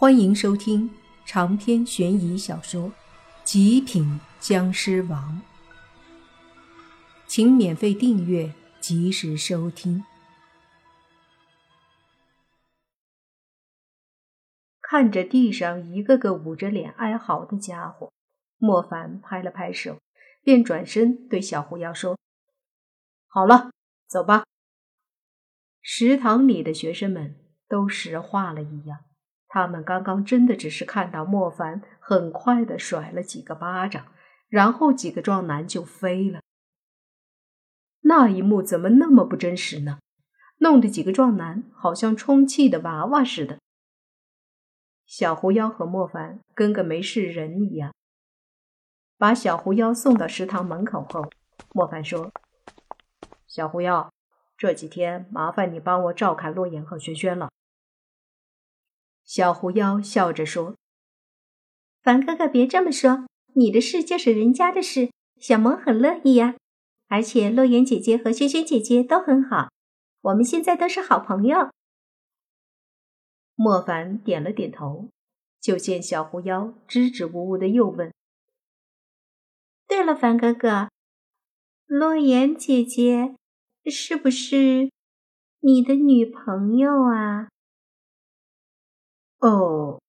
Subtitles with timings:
[0.00, 0.88] 欢迎收听
[1.26, 2.82] 长篇悬疑小说
[3.42, 5.42] 《极品僵尸王》，
[7.26, 10.04] 请免费订阅，及时收听。
[14.80, 18.12] 看着地上一个个捂着脸哀嚎的家伙，
[18.58, 19.98] 莫凡拍了拍手，
[20.44, 22.16] 便转身对小狐妖说
[23.26, 23.72] ：“好了，
[24.06, 24.44] 走吧。”
[25.82, 29.00] 食堂里的学生们都石化了一样。
[29.48, 34.06] 他们刚刚真的只是看到莫凡很快的甩了几个巴掌，
[34.48, 36.40] 然后几个壮男就飞了。
[38.02, 39.98] 那一幕怎么那么不真实呢？
[40.58, 43.58] 弄得几个壮男好像充气的娃娃似的。
[45.06, 47.94] 小狐妖和莫凡跟个没事人一样，
[49.16, 51.30] 把小狐妖送到食堂门口后，
[51.72, 52.30] 莫凡说
[53.46, 54.12] ：“小狐妖，
[54.56, 57.48] 这几天麻烦你帮我照看洛言和轩轩了。”
[59.28, 60.74] 小狐妖笑着说
[62.02, 65.10] ：“凡哥哥，别这么说，你的事就是人家的事。
[65.38, 66.56] 小萌很乐意呀，
[67.08, 69.68] 而且洛言姐姐和萱萱姐姐都很好，
[70.22, 71.68] 我们现在都是好朋友。”
[73.54, 75.10] 莫凡点了点头，
[75.60, 78.10] 就见小狐妖支支吾吾的又问
[79.86, 80.88] ：“对了，凡哥哥，
[81.84, 83.34] 洛言姐姐
[83.84, 84.90] 是不是
[85.60, 87.48] 你的女朋友啊？”
[89.40, 90.00] 哦，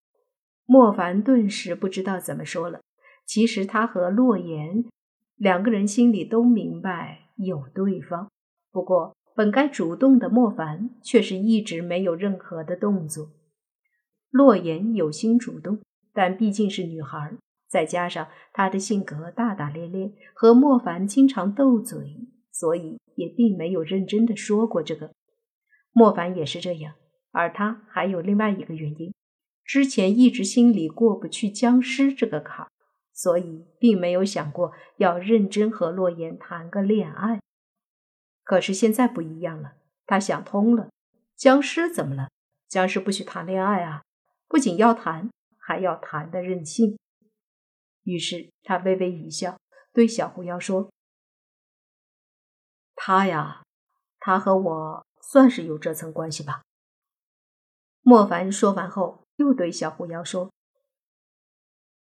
[0.66, 2.82] 莫凡顿时不知道怎么说了。
[3.26, 4.86] 其实他和洛言
[5.36, 8.30] 两个人心里都明白有对方，
[8.72, 13.30] 不过本该主动的莫凡却是一直没有任何的动作。
[14.32, 15.80] 洛言有心主动，
[16.12, 17.34] 但毕竟是女孩，
[17.68, 25.12] 再加上她的性格大大咧咧，和莫凡经常斗嘴，所以也并没有认真的说过这个。
[25.92, 26.96] 莫凡也是这样，
[27.32, 29.14] 而他还有另外一个原因。
[29.70, 32.68] 之前一直心里过不去僵尸这个坎，
[33.14, 37.40] 所以并没有想过要认真和洛言谈个恋爱。
[38.44, 39.74] 可是现在不一样了，
[40.08, 40.90] 他想通了，
[41.36, 42.30] 僵尸怎么了？
[42.68, 44.02] 僵尸不许谈恋爱啊！
[44.48, 45.30] 不仅要谈，
[45.60, 46.98] 还要谈的任性。
[48.02, 49.60] 于是他微微一笑，
[49.94, 50.92] 对小狐妖说
[52.98, 53.62] ：“他呀，
[54.18, 56.64] 他和我算是有这层关系吧。”
[58.02, 59.29] 莫凡说完后。
[59.40, 60.52] 又对小狐妖说：“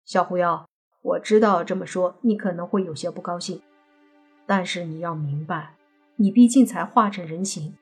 [0.06, 0.68] 小狐妖，
[1.02, 3.60] 我知道这么说你可能会有些不高兴，
[4.46, 5.74] 但是你要明白，
[6.14, 7.76] 你毕竟才化成人形，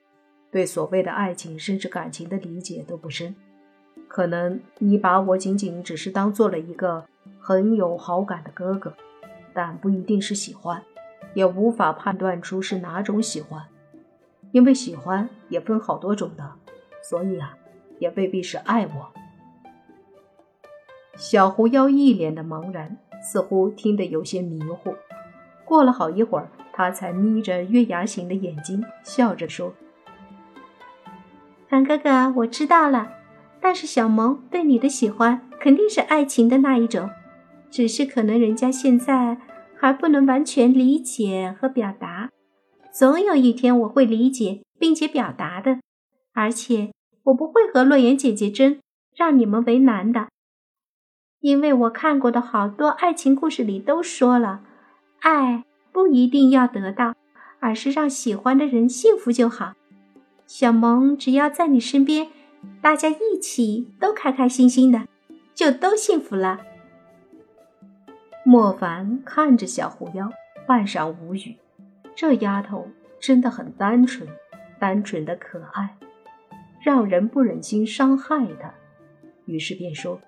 [0.50, 3.37] 对所谓的爱情甚至感情的理解都不深。
[4.09, 7.04] 可能你把我仅仅只是当做了一个
[7.38, 8.94] 很有好感的哥哥，
[9.53, 10.83] 但不一定是喜欢，
[11.34, 13.62] 也无法判断出是哪种喜欢，
[14.53, 16.53] 因为喜欢也分好多种的，
[17.03, 17.59] 所以啊，
[17.99, 19.12] 也未必是爱我。”
[21.17, 24.95] 小狐妖一脸的茫然，似乎听得有些迷糊。
[25.65, 29.73] 过了好一会儿，他才眯着月牙形的眼睛，笑着说
[31.69, 33.13] ：“凡哥哥，我知道了。
[33.61, 37.09] 但是小萌对你的喜欢肯定是爱情的那一种，
[37.71, 39.39] 只是可能人家现在
[39.79, 42.29] 还不能完全理解和表达。
[42.93, 45.79] 总有一天我会理解并且表达的，
[46.35, 46.93] 而且
[47.23, 48.79] 我不会和洛言姐姐争，
[49.17, 50.29] 让你们为难的。”
[51.44, 54.62] 因为我看过的好多爱情故事里都说了，
[55.21, 55.62] 爱
[55.93, 57.15] 不一定要得到，
[57.60, 59.75] 而是让喜欢的人幸福就好。
[60.47, 62.28] 小萌只要在你身边，
[62.81, 65.06] 大家一起都开开心心的，
[65.54, 66.62] 就都幸福了。
[68.43, 70.31] 莫凡看着小狐妖，
[70.66, 71.56] 半晌无语。
[72.16, 72.88] 这丫头
[73.21, 74.27] 真的很单纯，
[74.78, 75.94] 单纯的可爱，
[76.83, 78.72] 让人不忍心伤害她。
[79.44, 80.19] 于是便说。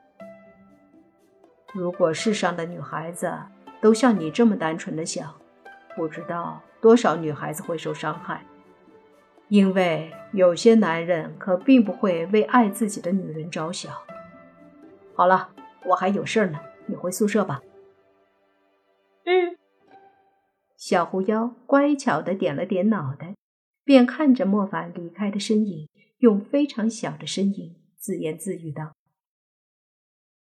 [1.76, 3.30] 如果世上的女孩子
[3.82, 5.38] 都像你这么单纯的想，
[5.94, 8.42] 不知道多少女孩子会受伤害。
[9.48, 13.92] 因为有些男人可并不会为爱自己的女人着想。
[15.14, 15.50] 好了，
[15.84, 17.60] 我还有事呢，你回宿舍吧。
[19.24, 19.58] 嗯。
[20.78, 23.34] 小狐妖乖巧的点了点脑袋，
[23.84, 28.94] 便看着莫凡离开的身影，用非常小的声音自言自语道：“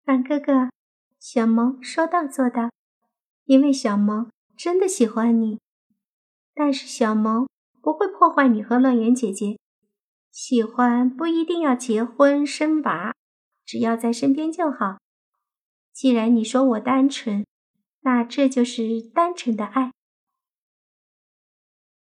[0.03, 0.69] 凡哥哥。”
[1.19, 2.71] 小萌说到做到，
[3.43, 5.59] 因为小萌真的喜欢你，
[6.53, 7.47] 但是小萌
[7.81, 9.57] 不会破坏你和乐言姐姐。
[10.31, 13.13] 喜欢不一定要结婚生娃，
[13.65, 14.99] 只要在身边就好。
[15.91, 17.45] 既然你说我单纯，
[18.01, 19.91] 那这就是单纯的爱。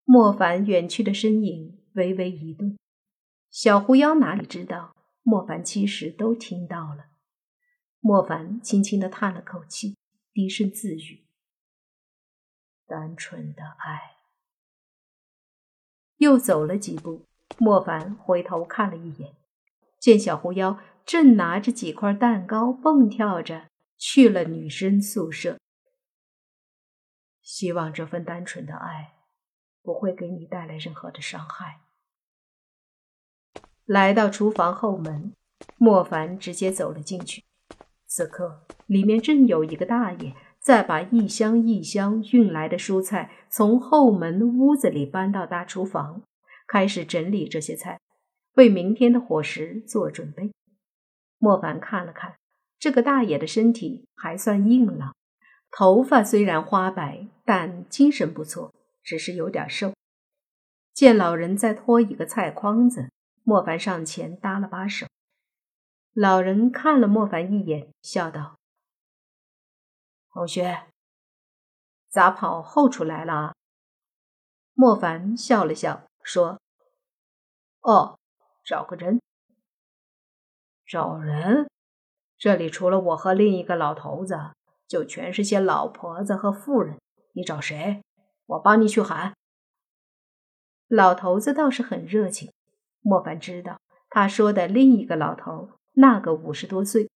[0.05, 2.77] 莫凡远去的身影微微一动，
[3.49, 7.05] 小狐妖哪里知道，莫凡其实都听到了。
[7.99, 9.97] 莫凡轻轻的叹了口气，
[10.33, 11.25] 低声自语
[12.87, 14.17] ：“单纯的爱。”
[16.17, 17.25] 又走了几步，
[17.57, 19.35] 莫凡回头看了一眼，
[19.99, 25.57] 见小狐妖正拿着几块蛋糕蹦跳着去了女生宿舍。
[27.41, 29.15] 希望这份单纯的爱
[29.81, 31.81] 不会给你带来任何的伤害。
[33.85, 35.33] 来到厨房后门，
[35.77, 37.46] 莫凡直接走了进去。
[38.07, 46.23] 此刻，里面正有一个大爷在把一箱一箱运来的蔬菜从后门屋子里搬到大厨房，
[46.67, 47.99] 开始整理这些菜，
[48.55, 50.51] 为明天的伙食做准备。
[51.37, 52.35] 莫凡看了看
[52.79, 55.13] 这个大爷的身体，还算硬朗。
[55.69, 58.73] 头发虽然花白，但精神不错，
[59.03, 59.93] 只是有点瘦。
[60.93, 63.09] 见老人在拖一个菜筐子，
[63.43, 65.05] 莫凡上前搭了把手。
[66.19, 68.57] 老人看了莫凡一眼，笑道
[70.33, 70.87] ：“同学，
[72.09, 73.53] 咋跑后厨来了？”
[74.73, 76.59] 莫凡笑了笑，说
[77.81, 78.17] ：“哦，
[78.65, 79.21] 找个人。
[80.87, 81.69] 找人？
[82.35, 84.53] 这里除了我和另一个老头子。”
[84.89, 86.97] 就全是些老婆子和妇人，
[87.33, 88.01] 你找谁？
[88.45, 89.35] 我帮你去喊。
[90.87, 92.51] 老头子倒是很热情。
[93.01, 93.79] 莫凡知道
[94.09, 97.09] 他说的另一个老头，那个五十多岁，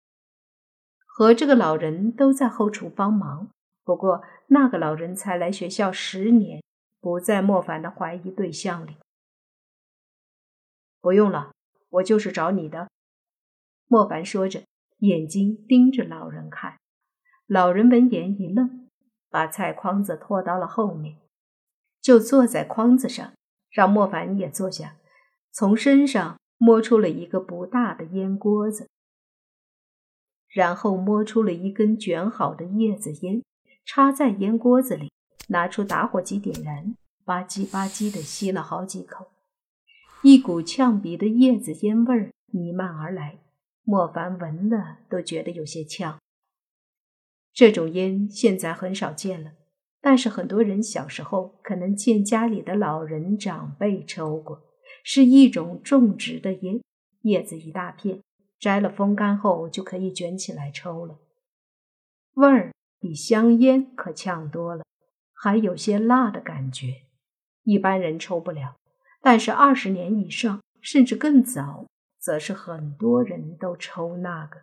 [1.05, 3.47] 和这个老人都在后厨帮忙。
[3.83, 6.63] 不过那个老人才来学校十年，
[6.99, 8.97] 不在莫凡的怀疑对象里。
[10.99, 11.51] 不用了，
[11.89, 12.89] 我就是找你的。
[13.85, 14.63] 莫凡说着，
[14.99, 16.79] 眼睛盯着老人看。
[17.45, 18.89] 老人闻言一愣，
[19.29, 21.17] 把菜筐子拖到了后面，
[22.01, 23.31] 就坐在筐子上，
[23.69, 24.95] 让莫凡也坐下，
[25.51, 28.87] 从身上摸出了一个不大的烟锅子，
[30.47, 33.41] 然后摸出了一根卷好的叶子烟，
[33.83, 35.11] 插在烟锅子里，
[35.47, 36.93] 拿出打火机点燃，
[37.25, 39.31] 吧唧吧唧的吸了好几口，
[40.21, 43.39] 一股呛鼻的叶子烟味儿弥漫而来，
[43.81, 46.19] 莫凡闻了都觉得有些呛。
[47.51, 49.53] 这种烟现在很少见了，
[49.99, 54.61] 但是很多人小时候可能见家里的老人长辈抽过，
[55.03, 56.81] 是一种种植的烟，
[57.21, 58.21] 叶子一大片，
[58.59, 61.19] 摘了风干后就可以卷起来抽了，
[62.33, 64.83] 味儿比香烟可呛多了，
[65.33, 67.03] 还有些辣的感觉，
[67.63, 68.75] 一般人抽不了，
[69.21, 71.85] 但是二十年以上甚至更早，
[72.19, 74.61] 则是很多人都抽那个。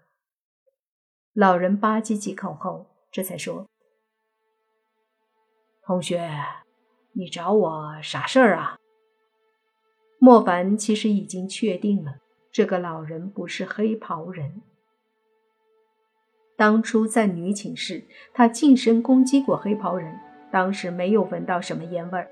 [1.32, 3.66] 老人吧唧几口后，这才说
[5.82, 6.28] ：“同学，
[7.12, 8.76] 你找我啥事儿啊？”
[10.18, 12.16] 莫凡其实已经确定了，
[12.50, 14.62] 这个老人不是黑袍人。
[16.56, 18.02] 当初在女寝室，
[18.34, 20.18] 他近身攻击过黑袍人，
[20.50, 22.28] 当时没有闻到什么烟味儿，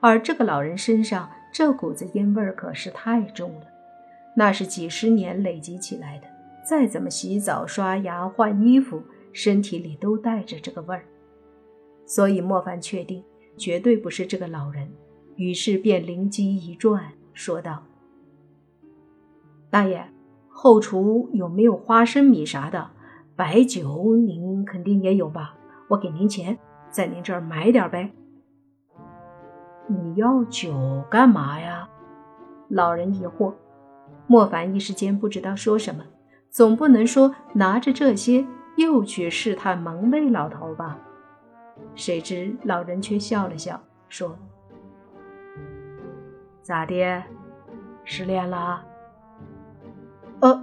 [0.00, 3.66] 而这个老人身上这股子烟味儿可是太重了，
[4.34, 6.26] 那是几十年累积起来的。
[6.64, 9.02] 再怎么洗澡、刷牙、换衣服，
[9.34, 11.04] 身体里都带着这个味儿，
[12.06, 13.22] 所以莫凡确定
[13.58, 14.90] 绝对不是这个老人，
[15.36, 17.84] 于是便灵机一转，说道
[19.70, 20.10] ：“大爷，
[20.48, 22.90] 后厨有没有花生米啥的？
[23.36, 25.54] 白酒您肯定也有吧？
[25.86, 26.58] 我给您钱，
[26.90, 28.12] 在您这儿买点呗。”
[29.86, 31.88] 你要酒干嘛呀？
[32.66, 33.54] 老人疑惑，
[34.26, 36.02] 莫凡一时间不知道说什么。
[36.50, 38.44] 总不能说拿着这些
[38.78, 40.98] 又去试探门卫老头吧？
[41.94, 44.36] 谁知老人却笑了笑，说
[46.68, 47.22] ：“咋的，
[48.04, 48.84] 失恋了？
[50.42, 50.62] 哦，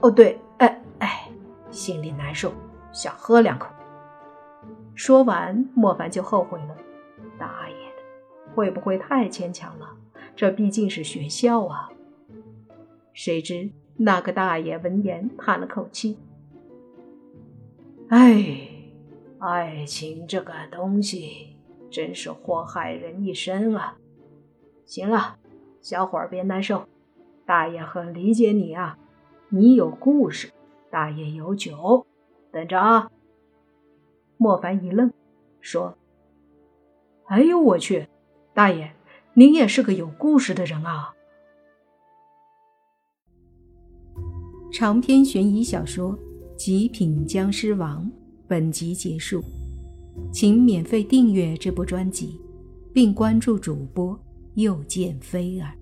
[0.00, 1.30] 哦，对，哎哎，
[1.70, 2.52] 心里难受，
[2.92, 3.68] 想喝两口。”
[4.96, 6.76] 说完，莫凡就后悔了
[7.38, 9.96] ：“大爷的，会不会太牵强了？
[10.34, 11.88] 这毕竟是学校啊！”
[13.14, 13.70] 谁知。
[13.96, 16.18] 那个大爷闻言叹了口气
[18.10, 18.58] ：“哎，
[19.38, 21.56] 爱情这个东西
[21.92, 23.96] 真是祸害人一生啊！
[24.84, 25.38] 行了，
[25.84, 26.88] 小伙儿别难受，
[27.44, 28.98] 大爷很理解你啊。
[29.50, 30.50] 你有故事，
[30.90, 32.06] 大爷有酒，
[32.50, 33.10] 等着啊。”
[34.38, 35.12] 莫凡一愣，
[35.60, 35.98] 说
[37.28, 38.08] ：“哎呦我去，
[38.54, 38.94] 大爷，
[39.34, 41.12] 您也是个有故事的人啊！”
[44.72, 46.12] 长篇悬疑小说
[46.56, 48.06] 《极品僵尸王》
[48.48, 49.42] 本集结束，
[50.32, 52.40] 请免费订阅这部专辑，
[52.90, 54.18] 并关注主播
[54.54, 55.72] 又见飞儿，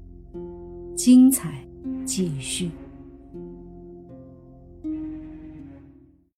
[0.97, 1.67] 精彩
[2.05, 2.71] 继续。